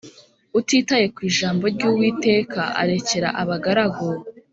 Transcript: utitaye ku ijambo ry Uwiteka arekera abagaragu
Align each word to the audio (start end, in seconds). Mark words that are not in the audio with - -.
utitaye 0.59 1.05
ku 1.15 1.19
ijambo 1.29 1.63
ry 1.73 1.81
Uwiteka 1.89 2.61
arekera 2.81 3.29
abagaragu 3.41 4.07